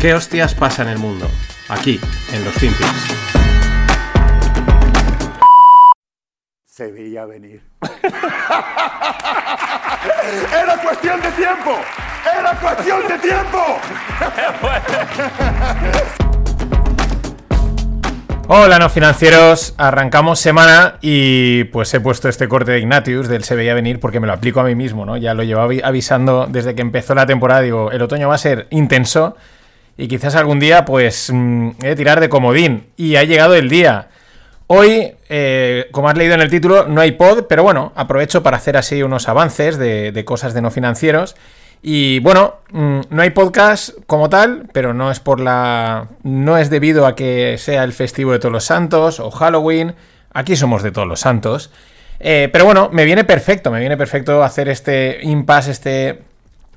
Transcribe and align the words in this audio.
¿Qué 0.00 0.14
hostias 0.14 0.54
pasa 0.54 0.80
en 0.82 0.88
el 0.88 0.96
mundo? 0.96 1.28
Aquí, 1.68 2.00
en 2.32 2.42
los 2.42 2.54
Finpics. 2.54 3.14
Se 6.64 6.90
veía 6.90 7.26
venir. 7.26 7.60
Era 10.62 10.78
cuestión 10.82 11.20
de 11.20 11.30
tiempo. 11.32 11.76
Era 12.24 12.58
cuestión 12.58 13.06
de 13.08 13.18
tiempo. 13.18 13.58
Hola 18.48 18.78
no 18.78 18.88
financieros, 18.88 19.74
arrancamos 19.76 20.40
semana 20.40 20.96
y 21.02 21.64
pues 21.64 21.92
he 21.92 22.00
puesto 22.00 22.30
este 22.30 22.48
corte 22.48 22.72
de 22.72 22.78
Ignatius 22.78 23.28
del 23.28 23.44
Se 23.44 23.54
veía 23.54 23.74
venir 23.74 24.00
porque 24.00 24.18
me 24.18 24.26
lo 24.26 24.32
aplico 24.32 24.60
a 24.60 24.64
mí 24.64 24.74
mismo, 24.74 25.04
¿no? 25.04 25.18
Ya 25.18 25.34
lo 25.34 25.42
llevaba 25.42 25.74
avisando 25.84 26.46
desde 26.48 26.74
que 26.74 26.80
empezó 26.80 27.14
la 27.14 27.26
temporada, 27.26 27.60
digo, 27.60 27.92
el 27.92 28.00
otoño 28.00 28.30
va 28.30 28.36
a 28.36 28.38
ser 28.38 28.66
intenso 28.70 29.36
y 30.00 30.08
quizás 30.08 30.34
algún 30.34 30.58
día 30.58 30.86
pues 30.86 31.30
mm, 31.30 31.72
de 31.78 31.94
tirar 31.94 32.20
de 32.20 32.30
comodín 32.30 32.86
y 32.96 33.16
ha 33.16 33.24
llegado 33.24 33.54
el 33.54 33.68
día. 33.68 34.08
Hoy, 34.66 35.12
eh, 35.28 35.88
como 35.92 36.08
has 36.08 36.16
leído 36.16 36.34
en 36.34 36.40
el 36.40 36.48
título, 36.48 36.86
no 36.88 37.02
hay 37.02 37.12
pod, 37.12 37.44
pero 37.48 37.62
bueno, 37.62 37.92
aprovecho 37.96 38.42
para 38.42 38.56
hacer 38.56 38.78
así 38.78 39.02
unos 39.02 39.28
avances 39.28 39.76
de, 39.76 40.10
de 40.10 40.24
cosas 40.24 40.54
de 40.54 40.62
no 40.62 40.70
financieros. 40.70 41.36
Y 41.82 42.20
bueno, 42.20 42.56
mm, 42.70 43.00
no 43.10 43.22
hay 43.22 43.30
podcast 43.30 43.90
como 44.06 44.30
tal, 44.30 44.68
pero 44.72 44.94
no 44.94 45.10
es 45.10 45.20
por 45.20 45.38
la. 45.38 46.08
No 46.22 46.56
es 46.56 46.70
debido 46.70 47.06
a 47.06 47.14
que 47.14 47.56
sea 47.58 47.84
el 47.84 47.92
festivo 47.92 48.32
de 48.32 48.38
todos 48.38 48.52
los 48.52 48.64
santos 48.64 49.20
o 49.20 49.30
Halloween. 49.30 49.94
Aquí 50.32 50.56
somos 50.56 50.82
de 50.82 50.92
todos 50.92 51.08
los 51.08 51.20
santos. 51.20 51.70
Eh, 52.20 52.48
pero 52.52 52.64
bueno, 52.64 52.88
me 52.90 53.04
viene 53.04 53.24
perfecto, 53.24 53.70
me 53.70 53.80
viene 53.80 53.96
perfecto 53.98 54.42
hacer 54.42 54.68
este 54.68 55.20
impasse, 55.22 55.72
este 55.72 56.22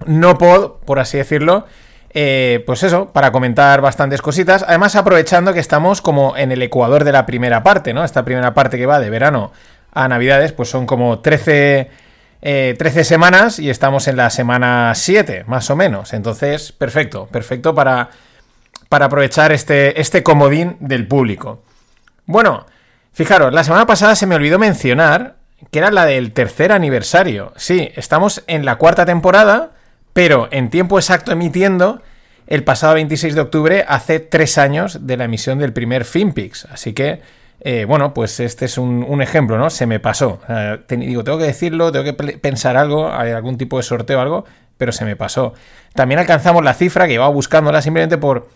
no 0.06 0.38
pod, 0.38 0.80
por 0.86 1.00
así 1.00 1.18
decirlo. 1.18 1.68
Eh, 2.14 2.64
pues 2.66 2.84
eso, 2.84 3.12
para 3.12 3.32
comentar 3.32 3.82
bastantes 3.82 4.22
cositas. 4.22 4.64
Además, 4.68 4.96
aprovechando 4.96 5.54
que 5.54 5.60
estamos 5.60 6.02
como 6.02 6.38
en 6.38 6.52
el 6.52 6.62
ecuador 6.62 7.04
de 7.04 7.12
la 7.12 7.26
primera 7.26 7.64
parte, 7.64 7.94
¿no? 7.94 8.04
Esta 8.04 8.24
primera 8.24 8.54
parte 8.54 8.78
que 8.78 8.86
va 8.86 9.00
de 9.00 9.10
verano 9.10 9.52
a 9.92 10.08
Navidades, 10.08 10.52
pues 10.54 10.70
son 10.70 10.86
como 10.86 11.20
13 11.20 11.90
13 12.44 13.00
eh, 13.00 13.04
semanas 13.06 13.58
y 13.58 13.70
estamos 13.70 14.10
en 14.10 14.18
la 14.18 14.30
semana 14.30 14.92
7, 14.94 15.46
más 15.48 15.70
o 15.70 15.78
menos. 15.78 16.12
Entonces, 16.12 16.74
perfecto, 16.74 17.28
perfecto 17.28 17.74
para, 17.74 18.10
para 18.90 19.06
aprovechar 19.06 19.54
este, 19.54 20.00
este 20.02 20.24
comodín 20.24 20.76
del 20.82 21.08
público. 21.08 21.64
Bueno, 22.26 22.66
fijaros, 23.14 23.54
la 23.54 23.64
semana 23.64 23.86
pasada 23.86 24.16
se 24.16 24.28
me 24.28 24.36
olvidó 24.36 24.60
mencionar 24.60 25.38
que 25.72 25.80
era 25.80 25.90
la 25.90 26.06
del 26.06 26.34
tercer 26.34 26.74
aniversario. 26.74 27.54
Sí, 27.56 27.90
estamos 27.96 28.44
en 28.48 28.66
la 28.66 28.76
cuarta 28.76 29.06
temporada, 29.06 29.72
pero 30.14 30.48
en 30.52 30.70
tiempo 30.70 30.98
exacto 30.98 31.32
emitiendo 31.32 32.02
el 32.48 32.64
pasado 32.64 32.96
26 32.96 33.36
de 33.36 33.42
octubre, 33.42 33.86
hace 33.88 34.20
tres 34.20 34.58
años 34.58 35.08
de 35.08 35.18
la 35.18 35.26
emisión 35.26 35.60
del 35.60 35.74
primer 35.74 36.06
FinPix. 36.06 36.66
Así 36.66 36.94
que 36.94 37.22
eh, 37.66 37.86
bueno, 37.86 38.14
pues 38.14 38.42
este 38.42 38.66
es 38.66 38.78
un, 38.78 39.22
ejemplo, 39.22 39.58
¿no? 39.58 39.70
Se 39.70 39.86
me 39.86 40.00
pasó. 40.00 40.42
digo, 40.90 41.24
tengo 41.24 41.38
que 41.38 41.46
decirlo, 41.46 41.92
tengo 41.94 42.04
que 42.04 42.14
pensar 42.14 42.76
algo, 42.76 43.12
hay 43.12 43.32
algún 43.32 43.58
tipo 43.58 43.78
de 43.78 43.84
sorteo 43.84 44.20
o 44.20 44.22
algo, 44.22 44.46
pero 44.78 44.92
se 44.92 45.06
me 45.06 45.16
pasó. 45.16 45.54
También 45.94 46.20
alcanzamos 46.20 46.64
la 46.64 46.74
cifra 46.74 47.08
que 47.08 47.14
iba 47.14 47.28
buscándola 47.30 47.82
simplemente 47.82 48.18
por, 48.18 48.50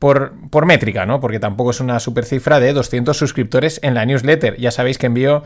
por, 0.00 0.32
por 0.50 0.66
métrica, 0.66 1.06
¿no? 1.06 1.20
Porque 1.20 1.38
tampoco 1.38 1.70
es 1.70 1.78
una 1.78 2.00
super 2.00 2.24
cifra 2.24 2.58
de 2.58 2.72
200 2.72 3.16
suscriptores 3.16 3.78
en 3.84 3.94
la 3.94 4.04
newsletter. 4.04 4.56
Ya 4.58 4.72
sabéis 4.72 4.98
que 4.98 5.06
envío 5.06 5.44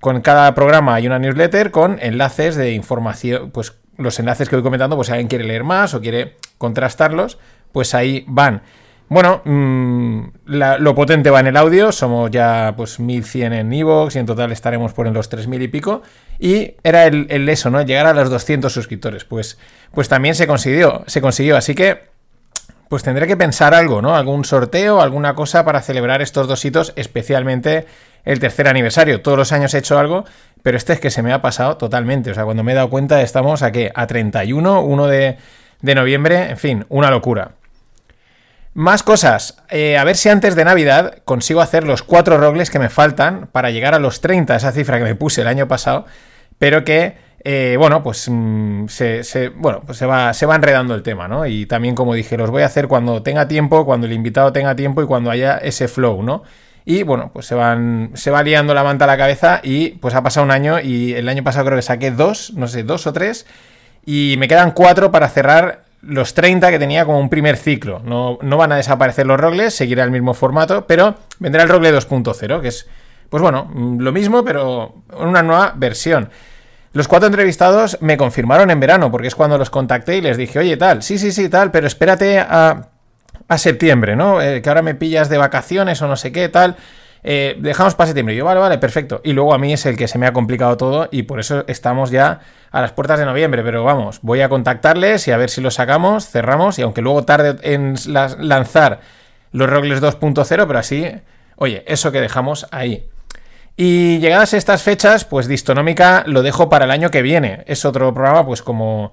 con 0.00 0.20
cada 0.20 0.52
programa 0.56 0.96
hay 0.96 1.06
una 1.06 1.20
newsletter 1.20 1.70
con 1.70 1.98
enlaces 2.00 2.56
de 2.56 2.72
información, 2.72 3.52
pues 3.52 3.76
los 3.96 4.18
enlaces 4.18 4.48
que 4.48 4.56
voy 4.56 4.62
comentando, 4.62 4.96
pues 4.96 5.06
si 5.06 5.12
alguien 5.12 5.28
quiere 5.28 5.44
leer 5.44 5.64
más 5.64 5.94
o 5.94 6.00
quiere 6.00 6.36
contrastarlos, 6.58 7.38
pues 7.72 7.94
ahí 7.94 8.24
van. 8.26 8.62
Bueno, 9.08 9.42
mm, 9.44 10.22
lo 10.46 10.94
potente 10.94 11.28
va 11.28 11.40
en 11.40 11.48
el 11.48 11.56
audio, 11.58 11.92
somos 11.92 12.30
ya 12.30 12.72
pues 12.76 12.98
1100 12.98 13.52
en 13.52 13.72
Evox 13.72 14.16
y 14.16 14.20
en 14.20 14.24
total 14.24 14.52
estaremos 14.52 14.94
por 14.94 15.06
en 15.06 15.12
los 15.12 15.28
3000 15.28 15.60
y 15.60 15.68
pico. 15.68 16.00
Y 16.38 16.76
era 16.82 17.04
el, 17.04 17.48
eso, 17.50 17.68
¿no? 17.68 17.82
Llegar 17.82 18.06
a 18.06 18.14
los 18.14 18.30
200 18.30 18.72
suscriptores. 18.72 19.24
Pues, 19.24 19.58
pues 19.92 20.08
también 20.08 20.34
se 20.34 20.46
consiguió, 20.46 21.04
se 21.06 21.20
consiguió. 21.20 21.58
Así 21.58 21.74
que 21.74 22.10
pues 22.88 23.02
tendré 23.02 23.26
que 23.26 23.36
pensar 23.36 23.74
algo, 23.74 24.02
¿no? 24.02 24.16
Algún 24.16 24.44
sorteo, 24.44 25.00
alguna 25.00 25.34
cosa 25.34 25.64
para 25.64 25.82
celebrar 25.82 26.20
estos 26.20 26.48
dos 26.48 26.64
hitos, 26.64 26.92
especialmente 26.96 27.86
el 28.24 28.38
tercer 28.38 28.68
aniversario. 28.68 29.20
Todos 29.20 29.38
los 29.38 29.52
años 29.52 29.72
he 29.74 29.78
hecho 29.78 29.98
algo, 29.98 30.24
pero 30.62 30.76
este 30.76 30.92
es 30.92 31.00
que 31.00 31.10
se 31.10 31.22
me 31.22 31.32
ha 31.32 31.42
pasado 31.42 31.76
totalmente. 31.76 32.30
O 32.30 32.34
sea, 32.34 32.44
cuando 32.44 32.62
me 32.62 32.72
he 32.72 32.74
dado 32.74 32.90
cuenta 32.90 33.20
estamos 33.22 33.62
a 33.62 33.72
qué? 33.72 33.90
A 33.94 34.06
31, 34.06 34.82
1 34.82 35.06
de, 35.06 35.36
de 35.80 35.94
noviembre, 35.94 36.50
en 36.50 36.56
fin, 36.56 36.86
una 36.88 37.10
locura. 37.10 37.52
Más 38.74 39.02
cosas. 39.02 39.58
Eh, 39.68 39.98
a 39.98 40.04
ver 40.04 40.16
si 40.16 40.30
antes 40.30 40.54
de 40.56 40.64
Navidad 40.64 41.18
consigo 41.24 41.60
hacer 41.60 41.84
los 41.84 42.02
cuatro 42.02 42.38
rogles 42.38 42.70
que 42.70 42.78
me 42.78 42.88
faltan 42.88 43.48
para 43.52 43.70
llegar 43.70 43.94
a 43.94 43.98
los 43.98 44.22
30, 44.22 44.56
esa 44.56 44.72
cifra 44.72 44.98
que 44.98 45.04
me 45.04 45.14
puse 45.14 45.42
el 45.42 45.46
año 45.46 45.68
pasado, 45.68 46.06
pero 46.58 46.82
que, 46.82 47.16
eh, 47.44 47.76
bueno, 47.78 48.02
pues, 48.02 48.28
mm, 48.30 48.86
se, 48.88 49.50
bueno, 49.56 49.82
pues 49.84 49.98
se, 49.98 50.06
va, 50.06 50.32
se 50.32 50.46
va 50.46 50.54
enredando 50.54 50.94
el 50.94 51.02
tema, 51.02 51.28
¿no? 51.28 51.44
Y 51.46 51.66
también, 51.66 51.94
como 51.94 52.14
dije, 52.14 52.38
los 52.38 52.50
voy 52.50 52.62
a 52.62 52.66
hacer 52.66 52.88
cuando 52.88 53.22
tenga 53.22 53.46
tiempo, 53.46 53.84
cuando 53.84 54.06
el 54.06 54.14
invitado 54.14 54.52
tenga 54.54 54.74
tiempo 54.74 55.02
y 55.02 55.06
cuando 55.06 55.30
haya 55.30 55.58
ese 55.58 55.86
flow, 55.86 56.22
¿no? 56.22 56.42
Y 56.84 57.02
bueno, 57.02 57.30
pues 57.32 57.46
se 57.46 57.54
van. 57.54 58.10
Se 58.14 58.30
va 58.30 58.42
liando 58.42 58.74
la 58.74 58.84
manta 58.84 59.04
a 59.04 59.08
la 59.08 59.16
cabeza. 59.16 59.60
Y 59.62 59.90
pues 59.90 60.14
ha 60.14 60.22
pasado 60.22 60.44
un 60.44 60.50
año. 60.50 60.80
Y 60.80 61.12
el 61.14 61.28
año 61.28 61.44
pasado 61.44 61.66
creo 61.66 61.76
que 61.76 61.82
saqué 61.82 62.10
dos, 62.10 62.52
no 62.54 62.68
sé, 62.68 62.82
dos 62.82 63.06
o 63.06 63.12
tres. 63.12 63.46
Y 64.04 64.36
me 64.38 64.48
quedan 64.48 64.72
cuatro 64.72 65.10
para 65.10 65.28
cerrar 65.28 65.82
los 66.02 66.34
30 66.34 66.70
que 66.70 66.78
tenía 66.78 67.04
como 67.04 67.18
un 67.18 67.28
primer 67.28 67.56
ciclo. 67.56 68.00
No, 68.04 68.38
van 68.56 68.72
a 68.72 68.76
desaparecer 68.76 69.26
los 69.26 69.38
rogles, 69.38 69.74
seguirá 69.74 70.04
el 70.04 70.10
mismo 70.10 70.34
formato, 70.34 70.86
pero 70.86 71.16
vendrá 71.38 71.62
el 71.62 71.68
rogle 71.68 71.94
2.0, 71.94 72.60
que 72.60 72.68
es, 72.68 72.88
pues 73.30 73.40
bueno, 73.40 73.70
lo 73.98 74.12
mismo, 74.12 74.44
pero 74.44 74.96
en 75.18 75.28
una 75.28 75.42
nueva 75.42 75.72
versión. 75.76 76.30
Los 76.92 77.08
cuatro 77.08 77.28
entrevistados 77.28 77.96
me 78.02 78.18
confirmaron 78.18 78.70
en 78.70 78.80
verano, 78.80 79.10
porque 79.10 79.28
es 79.28 79.34
cuando 79.34 79.56
los 79.56 79.70
contacté 79.70 80.16
y 80.18 80.20
les 80.20 80.36
dije, 80.36 80.58
oye, 80.58 80.76
tal, 80.76 81.02
sí, 81.02 81.18
sí, 81.18 81.32
sí, 81.32 81.48
tal, 81.48 81.70
pero 81.70 81.86
espérate 81.86 82.38
a, 82.38 82.88
a 83.52 83.58
septiembre, 83.58 84.16
¿no? 84.16 84.40
Eh, 84.40 84.62
que 84.62 84.68
ahora 84.68 84.82
me 84.82 84.94
pillas 84.94 85.28
de 85.28 85.38
vacaciones 85.38 86.00
o 86.02 86.08
no 86.08 86.16
sé 86.16 86.32
qué, 86.32 86.48
tal. 86.48 86.76
Eh, 87.24 87.56
dejamos 87.60 87.94
para 87.94 88.08
septiembre. 88.08 88.34
Yo, 88.34 88.44
vale, 88.44 88.60
vale, 88.60 88.78
perfecto. 88.78 89.20
Y 89.24 89.32
luego 89.32 89.54
a 89.54 89.58
mí 89.58 89.72
es 89.72 89.86
el 89.86 89.96
que 89.96 90.08
se 90.08 90.18
me 90.18 90.26
ha 90.26 90.32
complicado 90.32 90.76
todo 90.76 91.08
y 91.12 91.22
por 91.22 91.38
eso 91.38 91.64
estamos 91.68 92.10
ya 92.10 92.40
a 92.70 92.80
las 92.80 92.92
puertas 92.92 93.18
de 93.18 93.24
noviembre. 93.24 93.62
Pero 93.62 93.84
vamos, 93.84 94.18
voy 94.22 94.40
a 94.40 94.48
contactarles 94.48 95.28
y 95.28 95.30
a 95.30 95.36
ver 95.36 95.50
si 95.50 95.60
lo 95.60 95.70
sacamos, 95.70 96.28
cerramos. 96.28 96.78
Y 96.78 96.82
aunque 96.82 97.02
luego 97.02 97.24
tarde 97.24 97.56
en 97.62 97.94
lanzar 98.38 99.00
los 99.52 99.68
Rogles 99.68 100.02
2.0, 100.02 100.66
pero 100.66 100.78
así, 100.78 101.06
oye, 101.56 101.84
eso 101.86 102.10
que 102.10 102.20
dejamos 102.20 102.66
ahí. 102.70 103.08
Y 103.76 104.18
llegadas 104.18 104.52
estas 104.52 104.82
fechas, 104.82 105.24
pues 105.24 105.46
Distonómica 105.48 106.24
lo 106.26 106.42
dejo 106.42 106.68
para 106.68 106.84
el 106.84 106.90
año 106.90 107.10
que 107.10 107.22
viene. 107.22 107.64
Es 107.66 107.84
otro 107.84 108.12
programa, 108.12 108.44
pues 108.44 108.62
como, 108.62 109.12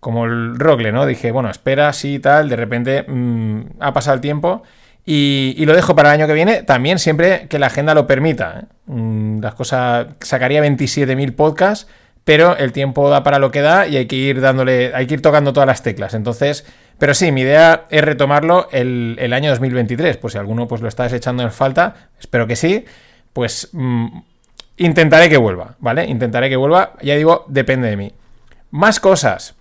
como 0.00 0.24
el 0.24 0.58
Rogle, 0.58 0.92
¿no? 0.92 1.06
Dije, 1.06 1.32
bueno, 1.32 1.50
espera, 1.50 1.92
sí, 1.92 2.18
tal, 2.18 2.48
de 2.48 2.56
repente 2.56 3.04
mm, 3.06 3.62
ha 3.80 3.92
pasado 3.92 4.14
el 4.14 4.20
tiempo 4.20 4.62
y, 5.10 5.64
lo 5.64 5.74
dejo 5.74 5.96
para 5.96 6.10
el 6.10 6.20
año 6.20 6.26
que 6.26 6.34
viene, 6.34 6.62
también 6.64 6.98
siempre 6.98 7.46
que 7.48 7.58
la 7.58 7.68
agenda 7.68 7.94
lo 7.94 8.06
permita. 8.06 8.60
¿eh? 8.60 8.64
Mm, 8.86 9.40
las 9.40 9.54
cosas, 9.54 10.08
sacaría 10.20 10.62
27.000 10.62 11.34
podcasts, 11.34 11.88
pero 12.24 12.58
el 12.58 12.72
tiempo 12.72 13.08
da 13.08 13.22
para 13.22 13.38
lo 13.38 13.50
que 13.50 13.62
da 13.62 13.86
y 13.86 13.96
hay 13.96 14.04
que 14.04 14.16
ir 14.16 14.42
dándole, 14.42 14.92
hay 14.94 15.06
que 15.06 15.14
ir 15.14 15.22
tocando 15.22 15.54
todas 15.54 15.66
las 15.66 15.82
teclas. 15.82 16.12
Entonces, 16.12 16.66
pero 16.98 17.14
sí, 17.14 17.32
mi 17.32 17.40
idea 17.40 17.86
es 17.88 18.04
retomarlo 18.04 18.68
el, 18.70 19.32
año 19.32 19.48
2023. 19.48 20.18
Pues 20.18 20.32
si 20.32 20.38
alguno 20.38 20.68
pues 20.68 20.82
lo 20.82 20.88
está 20.88 21.04
desechando 21.04 21.42
en 21.42 21.52
falta, 21.52 22.10
espero 22.20 22.46
que 22.46 22.54
sí, 22.54 22.84
pues 23.32 23.70
mm, 23.72 24.08
intentaré 24.76 25.30
que 25.30 25.38
vuelva, 25.38 25.76
¿vale? 25.78 26.04
Intentaré 26.04 26.50
que 26.50 26.56
vuelva, 26.56 26.92
ya 27.00 27.16
digo, 27.16 27.46
depende 27.48 27.88
de 27.88 27.96
mí. 27.96 28.12
Más 28.72 29.00
cosas. 29.00 29.54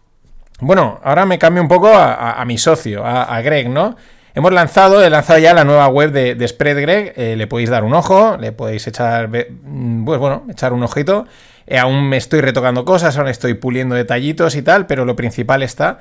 Bueno, 0.60 1.00
ahora 1.04 1.26
me 1.26 1.38
cambio 1.38 1.62
un 1.62 1.68
poco 1.68 1.92
a, 1.94 2.44
mi 2.46 2.58
socio, 2.58 3.06
a 3.06 3.40
Greg, 3.42 3.70
¿no? 3.70 3.96
Hemos 4.38 4.54
lanzado, 4.54 5.04
he 5.04 5.10
lanzado 5.10 5.40
ya 5.40 5.56
la 5.56 5.64
nueva 5.64 5.88
web 5.88 6.12
de, 6.12 6.36
de 6.36 6.48
SpreadGreg, 6.48 7.14
eh, 7.16 7.36
le 7.36 7.48
podéis 7.48 7.72
dar 7.72 7.84
un 7.84 7.96
ojo, 7.96 8.38
le 8.38 8.52
podéis 8.52 8.86
echar, 8.86 9.30
mm, 9.30 10.06
pues 10.06 10.20
bueno, 10.20 10.46
echar 10.48 10.74
un 10.74 10.84
ojito. 10.84 11.26
Eh, 11.66 11.80
aún 11.80 12.08
me 12.08 12.18
estoy 12.18 12.42
retocando 12.42 12.86
cosas, 12.86 13.18
aún 13.18 13.30
estoy 13.30 13.56
puliendo 13.56 13.96
detallitos 13.96 14.56
y 14.56 14.62
tal, 14.62 14.86
pero 14.86 15.06
lo 15.06 15.16
principal 15.16 15.64
está. 15.64 15.98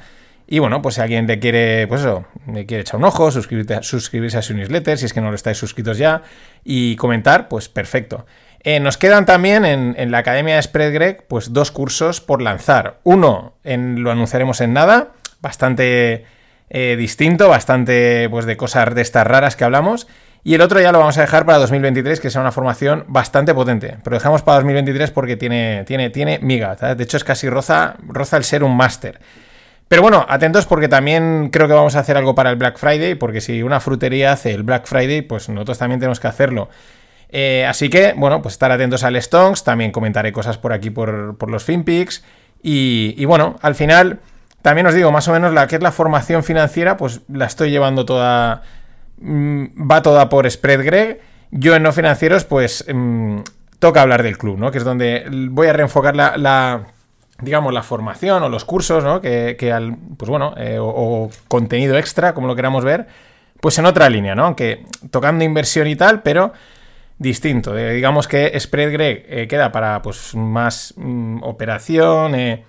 Y 0.47 0.59
bueno, 0.59 0.83
pues 0.83 0.97
si 0.97 1.01
alguien 1.01 1.27
le 1.27 1.39
quiere, 1.39 1.87
pues 1.89 2.03
eso, 2.03 2.27
le 2.53 2.67
quiere 2.67 2.83
echar 2.83 2.99
un 2.99 3.05
ojo, 3.05 3.31
suscribirse 3.31 4.37
a 4.37 4.43
su 4.43 4.53
newsletter, 4.53 4.99
si 4.99 5.07
es 5.07 5.15
que 5.15 5.23
no 5.23 5.31
lo 5.31 5.35
estáis 5.35 5.57
suscritos 5.57 5.97
ya, 5.97 6.21
y 6.63 6.95
comentar, 6.97 7.49
pues 7.49 7.71
perfecto. 7.71 8.27
Eh, 8.69 8.81
nos 8.81 8.99
quedan 8.99 9.27
también 9.27 9.65
en, 9.65 10.11
la 10.11 10.19
Academia 10.19 10.57
de 10.57 10.63
SpreadGreg, 10.63 11.29
pues 11.29 11.53
dos 11.53 11.71
cursos 11.71 12.21
por 12.21 12.43
lanzar. 12.43 12.99
Uno, 13.05 13.55
lo 13.63 14.11
anunciaremos 14.11 14.61
en 14.61 14.73
nada, 14.73 15.13
bastante 15.41 16.25
eh, 16.69 16.97
distinto, 16.99 17.49
bastante 17.49 18.27
pues 18.29 18.45
de 18.45 18.57
cosas 18.57 18.93
de 18.93 19.03
estas 19.03 19.25
raras 19.25 19.55
que 19.55 19.63
hablamos. 19.63 20.09
Y 20.43 20.55
el 20.55 20.63
otro 20.63 20.81
ya 20.81 20.91
lo 20.91 20.99
vamos 20.99 21.17
a 21.17 21.21
dejar 21.21 21.47
para 21.47 21.59
2023, 21.59 22.19
que 22.19 22.29
sea 22.29 22.41
una 22.41 22.51
formación 22.51 23.05
bastante 23.07 23.55
potente. 23.55 23.99
Pero 24.03 24.17
dejamos 24.17 24.43
para 24.43 24.57
2023 24.57 25.13
porque 25.13 25.37
tiene, 25.37 25.85
tiene, 25.87 26.11
tiene 26.11 26.41
miga. 26.41 26.75
De 26.75 27.05
hecho, 27.05 27.19
es 27.19 27.23
casi 27.23 27.49
roza, 27.49 27.95
roza 28.09 28.37
el 28.37 28.43
ser 28.43 28.65
un 28.65 28.77
máster. 28.77 29.21
Pero 29.87 30.03
bueno, 30.03 30.27
atentos 30.29 30.67
porque 30.67 30.89
también 30.89 31.51
creo 31.53 31.69
que 31.69 31.75
vamos 31.75 31.95
a 31.95 32.01
hacer 32.01 32.17
algo 32.17 32.35
para 32.35 32.51
el 32.51 32.57
Black 32.57 32.79
Friday, 32.79 33.15
porque 33.15 33.41
si 33.41 33.63
una 33.63 33.79
frutería 33.79 34.33
hace 34.33 34.53
el 34.53 34.65
Black 34.65 34.87
Friday, 34.87 35.23
pues 35.23 35.49
nosotros 35.49 35.79
también 35.79 36.01
tenemos 36.01 36.19
que 36.19 36.27
hacerlo. 36.27 36.69
Eh, 37.29 37.67
así 37.69 37.91
que, 37.91 38.15
bueno, 38.17 38.43
pues 38.43 38.55
estar 38.55 38.71
atentos 38.71 39.05
al 39.05 39.21
Stonks, 39.21 39.65
también 39.65 39.93
comentaré 39.93 40.33
cosas 40.33 40.59
por 40.59 40.73
aquí 40.73 40.91
por, 40.91 41.51
los 41.51 41.65
FinPix. 41.65 42.25
Y, 42.63 43.15
y, 43.17 43.25
bueno, 43.25 43.57
al 43.63 43.75
final, 43.75 44.21
también 44.63 44.87
os 44.87 44.95
digo, 44.95 45.13
más 45.13 45.29
o 45.29 45.33
menos 45.33 45.53
la 45.53 45.67
que 45.67 45.77
es 45.77 45.83
la 45.83 45.93
formación 45.93 46.45
financiera, 46.45 46.97
pues 46.97 47.21
la 47.29 47.47
estoy 47.47 47.71
llevando 47.71 48.05
toda. 48.05 48.63
Mm, 49.19 49.91
va 49.91 50.03
toda 50.03 50.29
por 50.29 50.51
Spread 50.51 50.85
Greg. 50.85 51.21
Yo 51.51 51.75
en 51.75 51.83
no 51.83 51.93
financieros, 51.93 52.45
pues 52.45 52.85
mm, 52.93 53.39
toca 53.79 54.03
hablar 54.03 54.23
del 54.23 54.39
club, 54.39 54.59
¿no? 54.59 54.71
Que 54.71 54.79
es 54.79 54.85
donde 54.85 55.27
voy 55.51 55.69
a 55.69 55.73
reenfocar 55.73 56.17
la 56.17 56.87
digamos, 57.41 57.73
la 57.73 57.83
formación 57.83 58.43
o 58.43 58.49
los 58.49 58.65
cursos, 58.65 59.05
¿no? 59.05 59.21
Que, 59.21 59.57
que 59.59 59.73
al, 59.73 59.97
pues 60.17 60.29
bueno, 60.29 60.55
eh, 60.57 60.79
o, 60.81 61.31
contenido 61.49 61.99
extra, 61.99 62.35
como 62.35 62.47
lo 62.47 62.57
queramos 62.57 62.85
ver, 62.85 63.07
pues 63.61 63.79
en 63.79 63.87
otra 63.87 64.09
línea, 64.09 64.35
¿no? 64.35 64.45
Aunque 64.45 64.85
tocando 65.11 65.45
inversión 65.45 65.87
y 65.87 65.97
tal, 65.97 66.23
pero 66.23 66.53
distinto. 67.19 67.75
digamos 67.75 68.29
que 68.29 68.59
Spread 68.59 68.93
Greg 68.93 69.27
eh, 69.29 69.49
queda 69.49 69.73
para, 69.73 70.03
pues, 70.03 70.35
más 70.35 70.95
mm, 70.97 71.43
operación, 71.43 72.35
eh, 72.35 72.65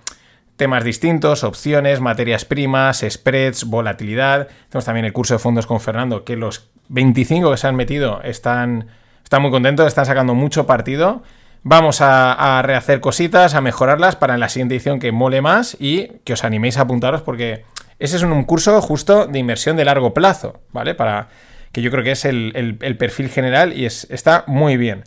temas 0.56 0.84
distintos, 0.84 1.44
opciones, 1.44 2.00
materias 2.00 2.44
primas, 2.44 3.04
spreads, 3.08 3.64
volatilidad. 3.64 4.48
Tenemos 4.68 4.84
también 4.84 5.06
el 5.06 5.12
curso 5.12 5.34
de 5.34 5.38
fondos 5.38 5.66
con 5.66 5.80
Fernando, 5.80 6.24
que 6.24 6.36
los 6.36 6.70
25 6.88 7.52
que 7.52 7.56
se 7.56 7.66
han 7.68 7.76
metido 7.76 8.22
están, 8.22 8.88
están 9.22 9.42
muy 9.42 9.50
contentos, 9.50 9.86
están 9.86 10.06
sacando 10.06 10.34
mucho 10.34 10.66
partido. 10.66 11.22
Vamos 11.62 12.00
a, 12.00 12.60
rehacer 12.64 13.00
cositas, 13.00 13.54
a 13.54 13.60
mejorarlas 13.60 14.16
para 14.16 14.34
en 14.34 14.40
la 14.40 14.48
siguiente 14.48 14.74
edición 14.74 14.98
que 14.98 15.12
mole 15.12 15.40
más 15.42 15.76
y 15.78 16.08
que 16.24 16.32
os 16.32 16.44
animéis 16.44 16.78
a 16.78 16.82
apuntaros 16.82 17.22
porque 17.22 17.64
ese 17.98 18.16
es 18.16 18.22
un 18.22 18.44
curso 18.44 18.80
justo 18.80 19.26
de 19.26 19.38
inversión 19.38 19.76
de 19.76 19.84
largo 19.84 20.14
plazo, 20.14 20.60
¿vale? 20.72 20.94
Para 20.94 21.28
que 21.72 21.82
yo 21.82 21.90
creo 21.90 22.04
que 22.04 22.12
es 22.12 22.24
el, 22.24 22.96
perfil 22.98 23.28
general 23.28 23.72
y 23.76 23.86
es, 23.86 24.06
está 24.10 24.44
muy 24.46 24.76
bien. 24.76 25.04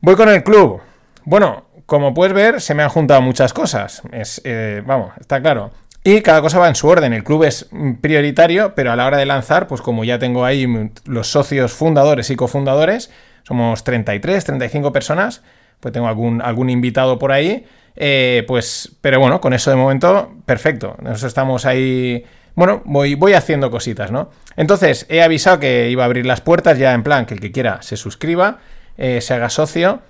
Voy 0.00 0.14
con 0.16 0.28
el 0.28 0.42
club. 0.42 0.80
Bueno, 1.24 1.66
como 1.86 2.14
puedes 2.14 2.34
ver, 2.34 2.60
se 2.60 2.74
me 2.74 2.82
han 2.82 2.88
juntado 2.88 3.20
muchas 3.22 3.52
cosas. 3.52 4.02
Es, 4.12 4.40
eh, 4.44 4.82
vamos, 4.84 5.12
está 5.20 5.40
claro. 5.40 5.72
Y 6.04 6.20
cada 6.20 6.40
cosa 6.40 6.60
va 6.60 6.68
en 6.68 6.76
su 6.76 6.86
orden. 6.86 7.12
El 7.12 7.24
club 7.24 7.42
es 7.42 7.68
prioritario, 8.00 8.74
pero 8.76 8.92
a 8.92 8.96
la 8.96 9.06
hora 9.06 9.16
de 9.16 9.26
lanzar, 9.26 9.66
pues 9.66 9.80
como 9.80 10.04
ya 10.04 10.20
tengo 10.20 10.44
ahí 10.44 10.66
los 11.04 11.26
socios 11.26 11.72
fundadores 11.72 12.30
y 12.30 12.36
cofundadores, 12.36 13.10
somos 13.42 13.82
33, 13.82 14.44
35 14.44 14.92
personas, 14.92 15.42
pues 15.80 15.92
tengo 15.92 16.06
algún, 16.06 16.42
algún 16.42 16.70
invitado 16.70 17.18
por 17.18 17.32
ahí, 17.32 17.64
eh, 17.96 18.44
pues, 18.46 18.96
pero 19.00 19.18
bueno, 19.18 19.40
con 19.40 19.52
eso 19.52 19.70
de 19.70 19.76
momento, 19.76 20.32
perfecto, 20.44 20.96
nosotros 21.00 21.24
estamos 21.24 21.66
ahí, 21.66 22.24
bueno, 22.56 22.82
voy, 22.84 23.14
voy 23.14 23.34
haciendo 23.34 23.70
cositas, 23.70 24.10
¿no? 24.10 24.30
Entonces, 24.56 25.06
he 25.08 25.22
avisado 25.22 25.60
que 25.60 25.88
iba 25.90 26.02
a 26.02 26.06
abrir 26.06 26.26
las 26.26 26.40
puertas 26.40 26.78
ya 26.78 26.92
en 26.94 27.02
plan 27.02 27.26
que 27.26 27.34
el 27.34 27.40
que 27.40 27.52
quiera 27.52 27.82
se 27.82 27.96
suscriba, 27.96 28.58
eh, 28.98 29.20
se 29.20 29.34
haga 29.34 29.48
socio. 29.48 30.00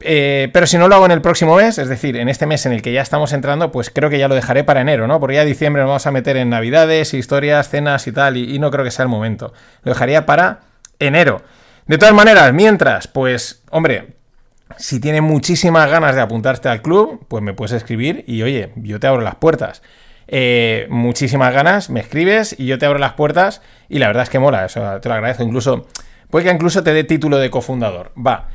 Eh, 0.00 0.48
pero 0.52 0.68
si 0.68 0.78
no 0.78 0.86
lo 0.86 0.94
hago 0.94 1.06
en 1.06 1.10
el 1.10 1.20
próximo 1.20 1.56
mes, 1.56 1.78
es 1.78 1.88
decir, 1.88 2.16
en 2.16 2.28
este 2.28 2.46
mes 2.46 2.64
en 2.66 2.72
el 2.72 2.82
que 2.82 2.92
ya 2.92 3.02
estamos 3.02 3.32
entrando, 3.32 3.72
pues 3.72 3.90
creo 3.90 4.08
que 4.10 4.18
ya 4.18 4.28
lo 4.28 4.36
dejaré 4.36 4.62
para 4.62 4.80
enero, 4.80 5.08
¿no? 5.08 5.18
Porque 5.18 5.34
ya 5.34 5.44
diciembre 5.44 5.82
nos 5.82 5.88
vamos 5.88 6.06
a 6.06 6.12
meter 6.12 6.36
en 6.36 6.50
navidades, 6.50 7.14
historias, 7.14 7.68
cenas 7.68 8.06
y 8.06 8.12
tal, 8.12 8.36
y 8.36 8.56
no 8.60 8.70
creo 8.70 8.84
que 8.84 8.92
sea 8.92 9.02
el 9.02 9.08
momento. 9.08 9.52
Lo 9.82 9.92
dejaría 9.92 10.24
para 10.24 10.60
enero. 11.00 11.42
De 11.86 11.98
todas 11.98 12.14
maneras, 12.14 12.52
mientras, 12.52 13.08
pues, 13.08 13.62
hombre, 13.70 14.18
si 14.76 15.00
tienes 15.00 15.22
muchísimas 15.22 15.90
ganas 15.90 16.14
de 16.14 16.20
apuntarte 16.20 16.68
al 16.68 16.82
club, 16.82 17.24
pues 17.28 17.42
me 17.42 17.54
puedes 17.54 17.72
escribir 17.72 18.24
y 18.26 18.42
oye, 18.42 18.72
yo 18.76 19.00
te 19.00 19.06
abro 19.06 19.22
las 19.22 19.36
puertas. 19.36 19.82
Eh, 20.28 20.86
muchísimas 20.90 21.52
ganas, 21.52 21.90
me 21.90 22.00
escribes 22.00 22.54
y 22.58 22.66
yo 22.66 22.78
te 22.78 22.86
abro 22.86 22.98
las 22.98 23.14
puertas 23.14 23.62
y 23.88 23.98
la 23.98 24.08
verdad 24.08 24.24
es 24.24 24.30
que 24.30 24.38
mola, 24.38 24.66
eso 24.66 25.00
te 25.00 25.08
lo 25.08 25.14
agradezco. 25.14 25.42
Incluso, 25.42 25.86
puede 26.30 26.46
que 26.46 26.52
incluso 26.52 26.82
te 26.82 26.92
dé 26.92 27.04
título 27.04 27.38
de 27.38 27.50
cofundador. 27.50 28.12
Va. 28.14 28.48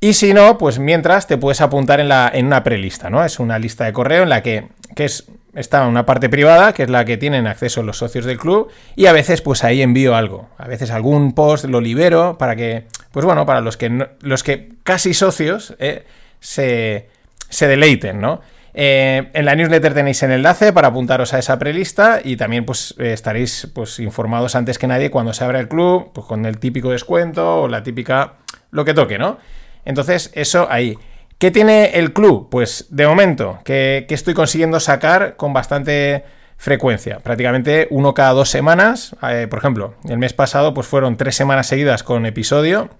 Y 0.00 0.14
si 0.14 0.34
no, 0.34 0.58
pues 0.58 0.80
mientras 0.80 1.28
te 1.28 1.38
puedes 1.38 1.60
apuntar 1.60 2.00
en, 2.00 2.08
la, 2.08 2.30
en 2.34 2.46
una 2.46 2.64
prelista, 2.64 3.08
¿no? 3.08 3.24
Es 3.24 3.38
una 3.38 3.58
lista 3.60 3.84
de 3.84 3.92
correo 3.92 4.24
en 4.24 4.30
la 4.30 4.42
que, 4.42 4.66
que 4.96 5.04
es 5.04 5.28
está 5.54 5.86
una 5.86 6.06
parte 6.06 6.28
privada, 6.28 6.72
que 6.72 6.82
es 6.84 6.90
la 6.90 7.04
que 7.04 7.16
tienen 7.16 7.46
acceso 7.46 7.82
los 7.82 7.98
socios 7.98 8.24
del 8.24 8.38
club, 8.38 8.70
y 8.96 9.06
a 9.06 9.12
veces 9.12 9.42
pues 9.42 9.64
ahí 9.64 9.82
envío 9.82 10.14
algo. 10.14 10.48
A 10.58 10.66
veces 10.66 10.90
algún 10.90 11.32
post 11.34 11.64
lo 11.66 11.80
libero 11.80 12.36
para 12.38 12.56
que, 12.56 12.86
pues 13.10 13.24
bueno, 13.24 13.44
para 13.46 13.60
los 13.60 13.76
que, 13.76 14.08
los 14.20 14.42
que 14.42 14.70
casi 14.82 15.14
socios 15.14 15.74
eh, 15.78 16.04
se, 16.40 17.08
se, 17.48 17.68
deleiten, 17.68 18.20
¿no? 18.20 18.40
Eh, 18.74 19.30
en 19.34 19.44
la 19.44 19.54
newsletter 19.54 19.92
tenéis 19.92 20.22
el 20.22 20.32
enlace 20.32 20.72
para 20.72 20.88
apuntaros 20.88 21.34
a 21.34 21.38
esa 21.38 21.58
prelista 21.58 22.20
y 22.24 22.36
también 22.36 22.64
pues 22.64 22.94
eh, 22.98 23.12
estaréis 23.12 23.70
pues 23.74 23.98
informados 24.00 24.54
antes 24.54 24.78
que 24.78 24.86
nadie 24.86 25.10
cuando 25.10 25.34
se 25.34 25.44
abra 25.44 25.60
el 25.60 25.68
club, 25.68 26.10
pues 26.14 26.26
con 26.26 26.46
el 26.46 26.58
típico 26.58 26.90
descuento 26.90 27.62
o 27.62 27.68
la 27.68 27.82
típica 27.82 28.34
lo 28.70 28.84
que 28.84 28.94
toque, 28.94 29.18
¿no? 29.18 29.38
Entonces, 29.84 30.30
eso 30.34 30.66
ahí. 30.70 30.96
¿Qué 31.38 31.50
tiene 31.50 31.98
el 31.98 32.12
club? 32.12 32.48
Pues 32.50 32.86
de 32.90 33.06
momento, 33.06 33.58
que, 33.64 34.06
estoy 34.08 34.32
consiguiendo 34.32 34.78
sacar 34.78 35.36
con 35.36 35.52
bastante 35.52 36.24
frecuencia, 36.56 37.18
prácticamente 37.18 37.88
uno 37.90 38.14
cada 38.14 38.30
dos 38.30 38.48
semanas. 38.48 39.16
Eh, 39.28 39.48
por 39.50 39.58
ejemplo, 39.58 39.94
el 40.08 40.18
mes 40.18 40.32
pasado 40.32 40.72
pues 40.72 40.86
fueron 40.86 41.16
tres 41.16 41.34
semanas 41.34 41.66
seguidas 41.66 42.04
con 42.04 42.26
episodio 42.26 42.90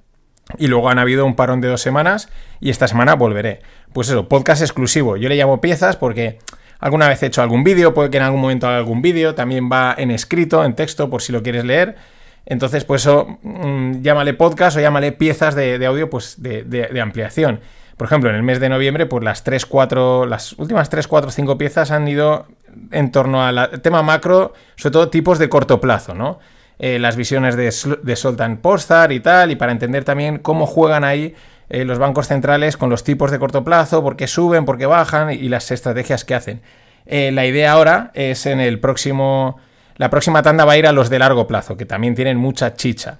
y 0.58 0.66
luego 0.66 0.88
han 0.88 0.98
habido 0.98 1.24
un 1.24 1.36
parón 1.36 1.60
de 1.60 1.68
dos 1.68 1.80
semanas 1.80 2.28
y 2.60 2.70
esta 2.70 2.88
semana 2.88 3.14
volveré. 3.14 3.62
Pues 3.92 4.08
eso, 4.08 4.28
podcast 4.28 4.62
exclusivo. 4.62 5.16
Yo 5.16 5.28
le 5.28 5.36
llamo 5.36 5.60
piezas 5.60 5.96
porque 5.96 6.38
alguna 6.78 7.08
vez 7.08 7.22
he 7.22 7.26
hecho 7.26 7.42
algún 7.42 7.64
vídeo, 7.64 7.94
puede 7.94 8.10
que 8.10 8.18
en 8.18 8.24
algún 8.24 8.40
momento 8.40 8.66
haga 8.66 8.78
algún 8.78 9.02
vídeo, 9.02 9.34
también 9.34 9.70
va 9.70 9.94
en 9.96 10.10
escrito, 10.10 10.64
en 10.64 10.74
texto, 10.74 11.10
por 11.10 11.22
si 11.22 11.32
lo 11.32 11.42
quieres 11.42 11.64
leer. 11.64 11.96
Entonces, 12.44 12.84
pues 12.84 13.02
eso, 13.02 13.38
mm, 13.42 14.02
llámale 14.02 14.34
podcast 14.34 14.76
o 14.76 14.80
llámale 14.80 15.12
piezas 15.12 15.54
de, 15.54 15.84
audio 15.86 16.10
pues 16.10 16.42
de 16.42 17.00
ampliación. 17.00 17.60
Por 18.02 18.06
ejemplo, 18.06 18.30
en 18.30 18.36
el 18.36 18.42
mes 18.42 18.58
de 18.58 18.68
noviembre, 18.68 19.06
pues 19.06 19.22
las 19.22 19.44
3, 19.44 19.64
4, 19.64 20.26
las 20.26 20.54
últimas 20.54 20.90
3, 20.90 21.06
4, 21.06 21.30
5 21.30 21.56
piezas 21.56 21.90
han 21.90 22.08
ido 22.08 22.46
en 22.90 23.12
torno 23.12 23.44
al 23.44 23.80
tema 23.82 24.02
macro, 24.02 24.54
sobre 24.76 24.92
todo 24.92 25.08
tipos 25.08 25.38
de 25.38 25.48
corto 25.48 25.80
plazo, 25.80 26.12
¿no? 26.14 26.40
Eh, 26.78 26.98
las 26.98 27.16
visiones 27.16 27.54
de, 27.56 27.72
de 28.02 28.16
Soltan 28.16 28.56
Postar 28.56 29.12
y 29.12 29.20
tal, 29.20 29.50
y 29.50 29.56
para 29.56 29.72
entender 29.72 30.04
también 30.04 30.38
cómo 30.38 30.66
juegan 30.66 31.04
ahí 31.04 31.34
eh, 31.68 31.84
los 31.84 31.98
bancos 31.98 32.26
centrales 32.28 32.76
con 32.76 32.90
los 32.90 33.04
tipos 33.04 33.30
de 33.30 33.38
corto 33.38 33.62
plazo, 33.62 34.02
por 34.02 34.16
qué 34.16 34.26
suben, 34.26 34.64
por 34.64 34.78
qué 34.78 34.86
bajan 34.86 35.30
y 35.30 35.48
las 35.48 35.70
estrategias 35.70 36.24
que 36.24 36.34
hacen. 36.34 36.60
Eh, 37.06 37.30
la 37.32 37.46
idea 37.46 37.72
ahora 37.72 38.10
es 38.14 38.46
en 38.46 38.60
el 38.60 38.80
próximo. 38.80 39.58
La 39.96 40.10
próxima 40.10 40.42
tanda 40.42 40.64
va 40.64 40.72
a 40.72 40.76
ir 40.76 40.86
a 40.86 40.92
los 40.92 41.10
de 41.10 41.18
largo 41.18 41.46
plazo, 41.46 41.76
que 41.76 41.84
también 41.84 42.14
tienen 42.14 42.36
mucha 42.36 42.74
chicha. 42.74 43.18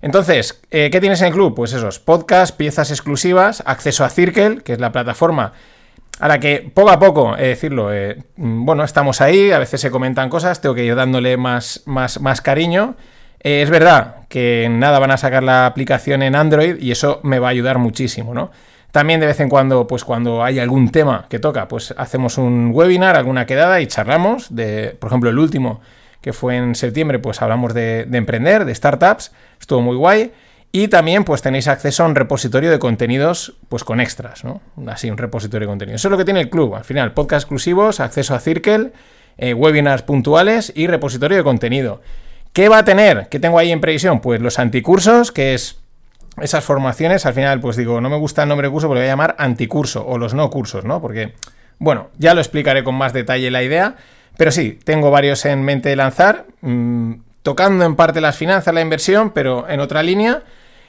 Entonces, 0.00 0.60
¿qué 0.70 0.98
tienes 1.00 1.20
en 1.20 1.28
el 1.28 1.32
club? 1.32 1.54
Pues 1.54 1.72
esos 1.72 1.98
podcasts, 1.98 2.54
piezas 2.54 2.90
exclusivas, 2.90 3.62
acceso 3.64 4.04
a 4.04 4.10
Circle, 4.10 4.62
que 4.62 4.72
es 4.72 4.80
la 4.80 4.92
plataforma 4.92 5.52
a 6.20 6.28
la 6.28 6.38
que 6.38 6.70
poco 6.72 6.90
a 6.90 6.98
poco, 6.98 7.36
eh, 7.36 7.48
decirlo, 7.48 7.92
eh, 7.92 8.22
mm, 8.36 8.64
bueno, 8.64 8.84
estamos 8.84 9.20
ahí, 9.20 9.50
a 9.50 9.58
veces 9.58 9.80
se 9.80 9.90
comentan 9.90 10.28
cosas, 10.28 10.60
tengo 10.60 10.74
que 10.74 10.84
ir 10.84 10.94
dándole 10.94 11.36
más, 11.36 11.82
más, 11.86 12.20
más 12.20 12.40
cariño. 12.40 12.96
es 13.40 13.68
verdad 13.68 14.26
que 14.28 14.68
nada 14.70 14.98
van 14.98 15.10
a 15.10 15.16
sacar 15.18 15.42
la 15.42 15.66
aplicación 15.66 16.22
en 16.22 16.34
Android 16.34 16.76
y 16.80 16.92
eso 16.92 17.20
me 17.24 17.38
va 17.38 17.48
a 17.48 17.50
ayudar 17.50 17.78
muchísimo, 17.78 18.32
¿no? 18.32 18.50
También 18.94 19.18
de 19.18 19.26
vez 19.26 19.40
en 19.40 19.48
cuando, 19.48 19.88
pues 19.88 20.04
cuando 20.04 20.44
hay 20.44 20.60
algún 20.60 20.92
tema 20.92 21.26
que 21.28 21.40
toca, 21.40 21.66
pues 21.66 21.92
hacemos 21.98 22.38
un 22.38 22.70
webinar, 22.72 23.16
alguna 23.16 23.44
quedada 23.44 23.80
y 23.80 23.88
charlamos. 23.88 24.54
De, 24.54 24.96
por 25.00 25.08
ejemplo, 25.08 25.30
el 25.30 25.38
último 25.40 25.80
que 26.20 26.32
fue 26.32 26.56
en 26.56 26.76
septiembre, 26.76 27.18
pues 27.18 27.42
hablamos 27.42 27.74
de, 27.74 28.06
emprender, 28.12 28.64
de 28.64 28.72
startups, 28.72 29.32
estuvo 29.60 29.80
muy 29.80 29.96
guay. 29.96 30.30
Y 30.76 30.88
también 30.88 31.22
pues 31.22 31.40
tenéis 31.40 31.68
acceso 31.68 32.02
a 32.02 32.06
un 32.06 32.16
repositorio 32.16 32.68
de 32.68 32.80
contenidos 32.80 33.54
pues 33.68 33.84
con 33.84 34.00
extras, 34.00 34.42
¿no? 34.42 34.60
Así, 34.88 35.08
un 35.08 35.16
repositorio 35.16 35.68
de 35.68 35.70
contenidos. 35.70 36.00
Eso 36.00 36.08
es 36.08 36.10
lo 36.10 36.18
que 36.18 36.24
tiene 36.24 36.40
el 36.40 36.50
club. 36.50 36.74
Al 36.74 36.82
final, 36.82 37.12
podcast 37.12 37.44
exclusivos, 37.44 38.00
acceso 38.00 38.34
a 38.34 38.40
Circle, 38.40 38.90
eh, 39.38 39.54
webinars 39.54 40.02
puntuales 40.02 40.72
y 40.74 40.88
repositorio 40.88 41.36
de 41.36 41.44
contenido. 41.44 42.00
¿Qué 42.52 42.68
va 42.68 42.78
a 42.78 42.84
tener? 42.84 43.28
¿Qué 43.28 43.38
tengo 43.38 43.60
ahí 43.60 43.70
en 43.70 43.80
previsión? 43.80 44.20
Pues 44.20 44.40
los 44.40 44.58
anticursos, 44.58 45.30
que 45.30 45.54
es 45.54 45.78
esas 46.42 46.64
formaciones. 46.64 47.24
Al 47.24 47.34
final, 47.34 47.60
pues 47.60 47.76
digo, 47.76 48.00
no 48.00 48.10
me 48.10 48.16
gusta 48.16 48.42
el 48.42 48.48
nombre 48.48 48.66
de 48.66 48.72
curso, 48.72 48.88
pero 48.88 48.94
lo 48.94 49.00
voy 49.02 49.06
a 49.06 49.12
llamar 49.12 49.36
anticurso 49.38 50.04
o 50.04 50.18
los 50.18 50.34
no 50.34 50.50
cursos, 50.50 50.84
¿no? 50.84 51.00
Porque, 51.00 51.34
bueno, 51.78 52.08
ya 52.18 52.34
lo 52.34 52.40
explicaré 52.40 52.82
con 52.82 52.96
más 52.96 53.12
detalle 53.12 53.48
la 53.52 53.62
idea. 53.62 53.94
Pero 54.36 54.50
sí, 54.50 54.76
tengo 54.82 55.12
varios 55.12 55.44
en 55.44 55.62
mente 55.62 55.90
de 55.90 55.94
lanzar, 55.94 56.46
mm, 56.62 57.12
tocando 57.44 57.84
en 57.84 57.94
parte 57.94 58.20
las 58.20 58.36
finanzas, 58.36 58.74
la 58.74 58.80
inversión, 58.80 59.30
pero 59.30 59.68
en 59.68 59.78
otra 59.78 60.02
línea. 60.02 60.42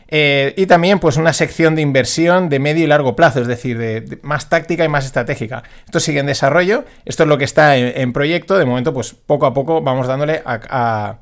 Eh, 0.08 0.54
y 0.56 0.68
también 0.68 1.00
pues 1.00 1.18
una 1.18 1.34
sección 1.34 1.76
de 1.76 1.82
inversión 1.82 2.50
de 2.50 2.60
medio 2.60 2.84
y 2.84 2.88
largo 2.88 3.16
plazo, 3.16 3.42
es 3.42 3.48
decir, 3.48 3.78
de, 3.78 4.20
más 4.22 4.50
táctica 4.50 4.84
y 4.84 4.90
más 4.90 5.06
estratégica. 5.06 5.64
Esto 5.86 6.00
sigue 6.00 6.20
en 6.20 6.28
desarrollo, 6.28 6.86
esto 7.06 7.24
es 7.24 7.30
lo 7.30 7.38
que 7.38 7.46
está 7.46 7.76
en, 7.78 8.14
proyecto, 8.14 8.58
de 8.58 8.66
momento 8.66 8.94
pues 8.94 9.14
poco 9.14 9.46
a 9.46 9.54
poco 9.54 9.82
vamos 9.82 10.08
dándole 10.08 10.42
a, 10.46 11.18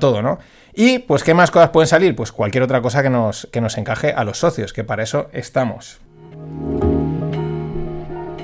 todo, 0.00 0.22
¿no? 0.22 0.38
Y 0.74 1.00
pues 1.00 1.24
qué 1.24 1.34
más 1.34 1.50
cosas 1.50 1.70
pueden 1.70 1.88
salir, 1.88 2.14
pues 2.14 2.30
cualquier 2.30 2.62
otra 2.62 2.80
cosa 2.80 3.02
que 3.02 3.10
nos, 3.10 3.48
que 3.50 3.60
nos 3.60 3.76
encaje 3.78 4.12
a 4.12 4.22
los 4.22 4.38
socios, 4.38 4.72
que 4.72 4.84
para 4.84 5.02
eso 5.02 5.28
estamos. 5.32 5.98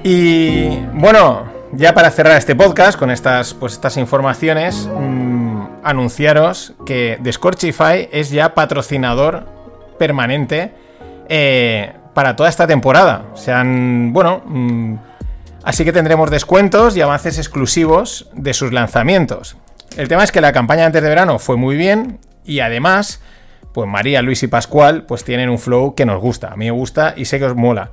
Y 0.03 0.81
bueno, 0.95 1.49
ya 1.73 1.95
para 1.95 2.11
cerrar 2.11 2.37
este 2.37 2.57
podcast 2.57 2.99
con 2.99 3.11
estas, 3.11 3.55
pues, 3.55 3.75
estas 3.75 3.97
informaciones, 3.97 4.89
mmm, 4.93 5.67
anunciaros 5.85 6.75
que 6.85 7.19
Scorchify 7.31 8.09
es 8.11 8.31
ya 8.31 8.55
patrocinador 8.55 9.63
permanente 9.99 10.73
eh, 11.29 11.93
para 12.15 12.37
toda 12.37 12.49
esta 12.49 12.67
temporada. 12.67 13.27
O 13.33 13.37
sea, 13.37 13.63
bueno, 13.65 14.43
mmm, 14.45 14.97
así 15.63 15.85
que 15.85 15.93
tendremos 15.93 16.31
descuentos 16.31 16.97
y 16.97 17.01
avances 17.01 17.39
exclusivos 17.39 18.31
de 18.35 18.55
sus 18.55 18.73
lanzamientos. 18.73 19.57
El 19.97 20.09
tema 20.09 20.25
es 20.25 20.33
que 20.33 20.41
la 20.41 20.53
campaña 20.53 20.87
antes 20.87 21.03
de 21.03 21.09
verano 21.09 21.39
fue 21.39 21.57
muy 21.57 21.77
bien 21.77 22.19
y 22.45 22.61
además, 22.61 23.21
pues 23.73 23.89
María, 23.89 24.23
Luis 24.23 24.43
y 24.43 24.49
Pascual 24.49 25.05
pues 25.05 25.25
tienen 25.25 25.49
un 25.49 25.59
flow 25.59 25.95
que 25.95 26.05
nos 26.05 26.21
gusta. 26.21 26.49
A 26.49 26.57
mí 26.57 26.67
me 26.67 26.71
gusta 26.73 27.15
y 27.17 27.27
sé 27.27 27.39
que 27.39 27.47
os 27.47 27.55
mola. 27.55 27.91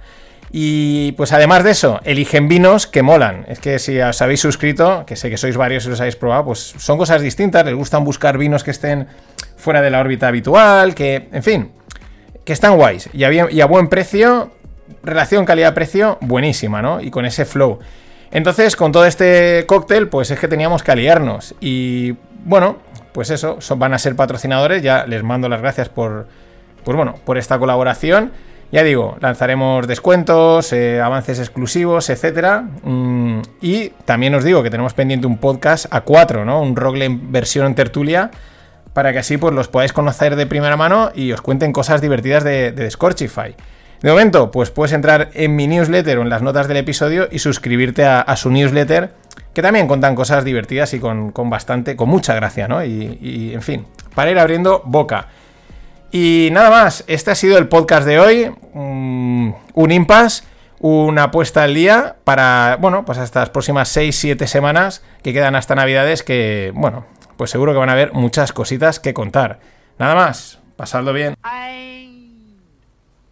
Y 0.54 1.14
pues 1.14 1.32
además 1.32 1.64
de 1.64 1.72
eso, 1.72 2.02
eligen 2.04 2.50
vinos 2.50 2.86
que 2.86 3.04
molan. 3.04 3.46
Es 3.48 3.60
que 3.60 3.80
si 3.80 4.00
os 4.02 4.22
habéis 4.22 4.42
suscrito, 4.42 5.06
que 5.06 5.16
sé 5.16 5.30
que 5.30 5.38
sois 5.38 5.56
varios 5.56 5.86
y 5.86 5.90
los 5.90 6.02
habéis 6.02 6.18
probado, 6.18 6.46
pues 6.46 6.74
son 6.78 6.98
cosas 6.98 7.22
distintas. 7.22 7.64
Les 7.66 7.74
gustan 7.74 8.04
buscar 8.04 8.38
vinos 8.38 8.64
que 8.64 8.72
estén 8.72 9.08
fuera 9.56 9.82
de 9.82 9.90
la 9.90 10.02
órbita 10.02 10.28
habitual, 10.28 10.94
que, 10.94 11.30
en 11.32 11.44
fin, 11.44 11.72
que 12.46 12.54
están 12.54 12.76
guays. 12.78 13.10
Y 13.14 13.24
a, 13.24 13.66
buen 13.66 13.88
precio, 13.88 14.52
relación 15.04 15.46
calidad-precio, 15.46 16.18
buenísima, 16.22 16.82
¿no? 16.82 17.02
Y 17.02 17.12
con 17.12 17.26
ese 17.26 17.46
flow. 17.46 17.80
Entonces, 18.32 18.76
con 18.76 18.92
todo 18.92 19.06
este 19.06 19.66
cóctel, 19.68 20.08
pues 20.08 20.32
es 20.32 20.40
que 20.40 20.48
teníamos 20.48 20.84
que 20.84 20.92
aliarnos. 20.92 21.56
Y 21.60 22.16
bueno, 22.46 22.78
pues 23.12 23.30
eso, 23.30 23.58
son, 23.60 23.80
van 23.80 23.94
a 23.94 24.00
ser 24.00 24.16
patrocinadores. 24.16 24.82
Ya 24.82 25.06
les 25.06 25.24
mando 25.24 25.50
las 25.50 25.62
gracias 25.62 25.90
por, 25.90 26.28
pues 26.84 26.96
bueno, 26.96 27.16
por 27.26 27.38
esta 27.38 27.60
colaboración. 27.60 28.32
Ya 28.72 28.84
digo, 28.84 29.18
lanzaremos 29.20 29.86
descuentos, 29.86 30.72
eh, 30.72 31.02
avances 31.02 31.40
exclusivos, 31.40 32.10
etcétera. 32.10 32.64
Mm, 32.84 33.42
y 33.60 33.90
también 34.06 34.34
os 34.34 34.46
digo 34.46 34.64
que 34.64 34.70
tenemos 34.70 34.94
pendiente 34.94 35.28
un 35.28 35.38
podcast 35.38 35.94
a 35.94 36.02
cuatro, 36.02 36.46
¿no? 36.46 36.62
Un 36.62 36.78
Rogle 36.78 37.10
versión 37.10 37.68
en 37.68 37.76
tertulia. 37.76 38.32
Para 38.94 39.14
que 39.14 39.20
así 39.20 39.38
pues 39.38 39.54
los 39.54 39.68
podáis 39.68 39.94
conocer 39.94 40.36
de 40.36 40.46
primera 40.46 40.76
mano 40.76 41.12
y 41.16 41.32
os 41.32 41.42
cuenten 41.42 41.72
cosas 41.72 42.02
divertidas 42.02 42.44
de, 42.44 42.88
Scorchify. 42.92 43.56
De 44.02 44.10
momento, 44.10 44.52
pues 44.52 44.72
puedes 44.72 44.94
entrar 44.94 45.30
en 45.34 45.56
mi 45.56 45.68
newsletter 45.68 46.18
o 46.18 46.22
en 46.24 46.30
las 46.30 46.42
notas 46.42 46.68
del 46.68 46.78
episodio 46.78 47.30
y 47.32 47.40
suscribirte 47.40 48.04
a, 48.04 48.36
su 48.36 48.50
newsletter, 48.50 49.12
que 49.54 49.62
también 49.62 49.88
contan 49.88 50.16
cosas 50.16 50.44
divertidas 50.44 50.94
y 50.94 51.00
con, 51.00 51.32
con 51.32 51.50
bastante, 51.50 51.96
con 51.96 52.10
mucha 52.10 52.34
gracia, 52.34 52.68
¿no? 52.68 52.84
Y, 52.84 53.52
en 53.54 53.62
fin, 53.62 53.86
para 54.16 54.32
ir 54.32 54.40
abriendo 54.40 54.82
boca. 54.86 55.28
Y 56.12 56.50
nada 56.52 56.70
más, 56.70 57.04
este 57.08 57.32
ha 57.32 57.36
sido 57.36 57.58
el 57.58 57.68
podcast 57.68 58.06
de 58.08 58.20
hoy. 58.20 58.52
Un, 58.74 59.56
un 59.74 59.92
impasse, 59.92 60.44
una 60.82 61.24
apuesta 61.26 61.64
al 61.64 61.76
día 61.76 62.16
para, 62.24 62.78
bueno, 62.82 63.06
pues 63.06 63.20
estas 63.20 63.52
próximas 63.52 63.96
6-7 63.96 64.48
semanas 64.48 65.04
que 65.22 65.32
quedan 65.32 65.56
hasta 65.56 65.76
Navidades, 65.76 66.24
que, 66.24 66.72
bueno, 66.74 67.06
pues 67.42 67.50
seguro 67.50 67.72
que 67.72 67.80
van 67.80 67.90
a 67.90 67.94
haber 67.94 68.14
muchas 68.14 68.54
cositas 68.54 69.00
que 69.00 69.16
contar. 69.16 69.62
Nada 69.98 70.14
más, 70.14 70.60
pasadlo 70.76 71.12
bien. 71.12 71.34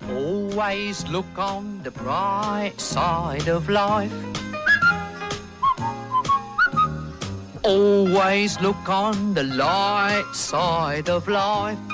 Always 0.01 1.07
look 1.09 1.27
on 1.37 1.83
the 1.83 1.91
bright 1.91 2.73
side 2.79 3.47
of 3.47 3.69
life. 3.69 4.11
Always 7.61 8.59
look 8.61 8.89
on 8.89 9.35
the 9.35 9.43
light 9.43 10.25
side 10.33 11.07
of 11.07 11.27
life. 11.27 11.88